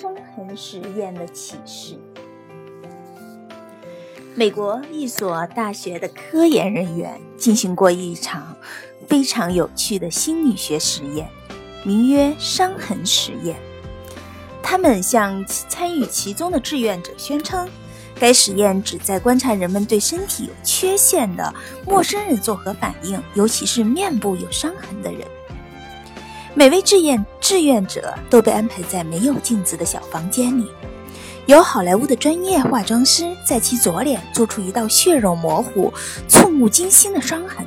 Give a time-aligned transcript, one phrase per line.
[0.00, 1.94] 伤痕实验的启示。
[4.34, 8.56] 美国一所大学的科研人员进行过一场
[9.06, 11.28] 非常有趣的心理学实验，
[11.84, 13.56] 名曰“伤痕实验”。
[14.62, 17.68] 他们向参与其中的志愿者宣称，
[18.18, 21.52] 该实验旨在观察人们对身体有缺陷的
[21.84, 25.20] 陌生人作何反应，尤其是面部有伤痕的人。
[26.54, 30.70] 每位志愿志愿者都被安排在没有镜子的小房间里。
[31.46, 35.92] 由好莱坞的专业化妆师在其左脸做出一道血肉模糊、
[36.28, 37.66] 触目惊心的伤痕。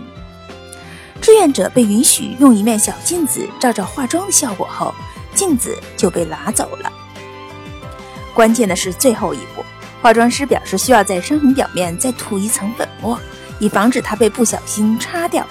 [1.21, 4.95] 志愿者被允许用一面小镜子照照化妆的效果后，
[5.35, 6.89] 镜子就被拿走了。
[8.33, 9.65] 关键的是最后一步，
[10.01, 13.19] 化妆师表示需要在伤痕表面再涂一层粉末，
[13.59, 15.45] 以防止它被不小心擦掉。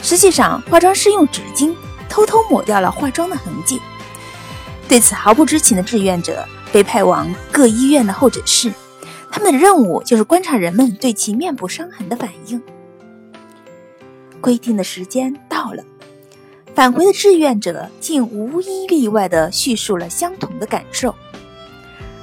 [0.00, 1.74] 实际上，化妆师用纸巾
[2.08, 3.80] 偷偷抹掉了化妆的痕迹。
[4.88, 6.46] 对此毫不知情的志愿者。
[6.72, 8.72] 被派往各医院的候诊室，
[9.30, 12.60] 他们的任务就是观察人们对其面部伤痕的反应。
[14.40, 15.84] 规定的时间到了，
[16.74, 21.14] 返回的志愿者竟无一例外地叙述了相同的感受。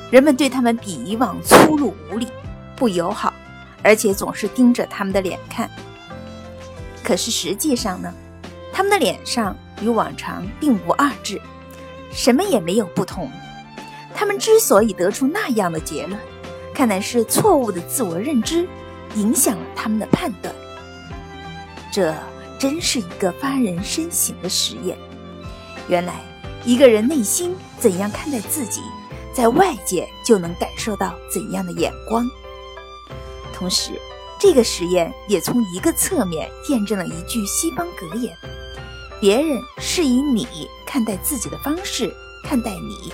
[0.10, 2.28] 人们对他们比以往粗鲁无礼、
[2.76, 3.34] 不友好，
[3.82, 5.72] 而且总是盯着他们的脸看。
[7.02, 8.14] 可是实际上呢，
[8.74, 11.42] 他们的脸上与往常并无二致，
[12.14, 13.30] 什么也没有不同。
[14.14, 16.20] 他们之所以得出那样的结论，
[16.74, 18.68] 看来是错误的自我认知
[19.16, 20.54] 影响了他们的判断。
[21.92, 22.14] 这
[22.60, 24.98] 真是一个发人深省的实验。
[25.88, 26.22] 原来，
[26.64, 28.82] 一个人内心怎样看待自己，
[29.34, 32.30] 在外界就能感受到怎样的眼光。
[33.54, 33.92] 同时，
[34.40, 38.36] 这个实验也从一个侧面验证了一句西方格言：
[39.22, 40.48] 别人是以你
[40.84, 43.14] 看待自己的方式看待你。